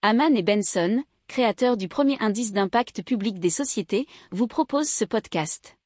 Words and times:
Haman 0.00 0.36
et 0.36 0.44
Benson, 0.44 1.02
créateurs 1.26 1.76
du 1.76 1.88
premier 1.88 2.16
indice 2.20 2.52
d'impact 2.52 3.02
public 3.02 3.40
des 3.40 3.50
sociétés, 3.50 4.06
vous 4.30 4.46
proposent 4.46 4.88
ce 4.88 5.04
podcast. 5.04 5.76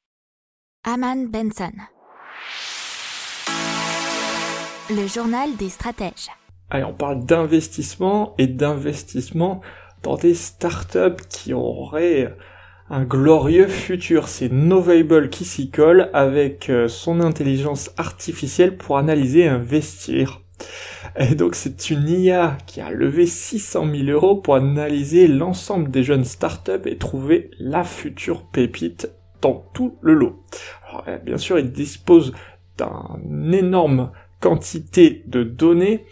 Haman 0.85 1.29
Benson. 1.29 1.73
Le 4.91 5.07
journal 5.07 5.57
des 5.57 5.71
stratèges. 5.71 6.29
Allez, 6.69 6.85
on 6.85 6.93
parle 6.93 7.25
d'investissement 7.25 8.35
et 8.37 8.49
d'investissement 8.49 9.63
dans 10.03 10.17
des 10.17 10.35
startups 10.35 11.27
qui 11.31 11.55
auraient 11.55 12.37
un 12.91 13.05
glorieux 13.05 13.67
futur. 13.67 14.29
C'est 14.29 14.53
Novable 14.53 15.31
qui 15.31 15.47
s'y 15.47 15.71
colle 15.71 16.11
avec 16.13 16.69
euh, 16.69 16.87
son 16.87 17.23
intelligence 17.23 17.91
artificielle 17.97 18.77
pour 18.77 18.99
analyser 18.99 19.45
et 19.45 19.49
investir. 19.49 20.43
Et 21.17 21.35
donc 21.35 21.55
c'est 21.55 21.91
une 21.91 22.09
IA 22.09 22.57
qui 22.67 22.81
a 22.81 22.91
levé 22.91 23.27
600 23.27 23.87
000 23.91 24.09
euros 24.09 24.37
pour 24.37 24.55
analyser 24.55 25.29
l'ensemble 25.29 25.91
des 25.91 26.03
jeunes 26.03 26.25
startups 26.25 26.87
et 26.87 26.97
trouver 26.97 27.51
la 27.59 27.85
future 27.85 28.45
pépite 28.45 29.11
dans 29.41 29.65
tout 29.75 29.97
le 30.01 30.15
lot. 30.15 30.43
Euh, 31.09 31.19
bien 31.19 31.37
sûr, 31.39 31.59
il 31.59 31.73
dispose 31.73 32.33
d'une 32.79 33.55
énorme 33.55 34.13
quantité 34.41 35.23
de 35.27 35.43
données 35.43 36.05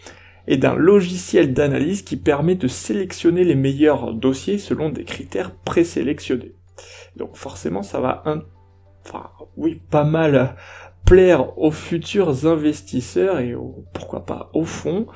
et 0.47 0.57
d'un 0.57 0.75
logiciel 0.75 1.53
d'analyse 1.53 2.01
qui 2.01 2.17
permet 2.17 2.55
de 2.55 2.67
sélectionner 2.67 3.43
les 3.43 3.55
meilleurs 3.55 4.13
dossiers 4.13 4.57
selon 4.57 4.89
des 4.89 5.03
critères 5.03 5.55
présélectionnés. 5.55 6.53
Donc 7.15 7.35
forcément, 7.35 7.83
ça 7.83 7.99
va, 7.99 8.23
enfin, 9.05 9.29
oui, 9.57 9.81
pas 9.89 10.03
mal 10.03 10.55
plaire 11.11 11.57
aux 11.59 11.71
futurs 11.71 12.45
investisseurs 12.45 13.39
et 13.39 13.53
pourquoi 13.91 14.25
pas 14.25 14.49
au 14.53 14.63
fond 14.63 15.07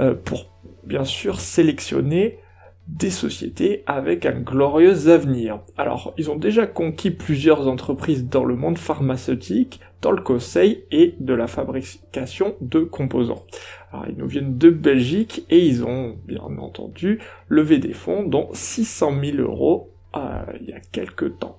euh, 0.00 0.14
pour 0.14 0.50
bien 0.82 1.04
sûr 1.04 1.40
sélectionner 1.40 2.38
des 2.88 3.10
sociétés 3.10 3.82
avec 3.86 4.24
un 4.24 4.40
glorieux 4.40 5.10
avenir. 5.10 5.60
Alors, 5.76 6.14
ils 6.16 6.30
ont 6.30 6.36
déjà 6.36 6.66
conquis 6.66 7.10
plusieurs 7.10 7.68
entreprises 7.68 8.26
dans 8.30 8.46
le 8.46 8.56
monde 8.56 8.78
pharmaceutique, 8.78 9.80
dans 10.00 10.10
le 10.10 10.22
conseil 10.22 10.84
et 10.90 11.16
de 11.20 11.34
la 11.34 11.46
fabrication 11.46 12.54
de 12.62 12.80
composants. 12.80 13.44
Alors, 13.92 14.06
ils 14.08 14.16
nous 14.16 14.28
viennent 14.28 14.56
de 14.56 14.70
Belgique 14.70 15.44
et 15.50 15.58
ils 15.58 15.84
ont 15.84 16.16
bien 16.24 16.40
entendu 16.40 17.20
levé 17.48 17.76
des 17.76 17.92
fonds, 17.92 18.22
dont 18.22 18.48
600 18.54 19.20
000 19.22 19.36
euros 19.36 19.90
euh, 20.16 20.44
il 20.62 20.70
y 20.70 20.72
a 20.72 20.80
quelques 20.80 21.38
temps. 21.40 21.58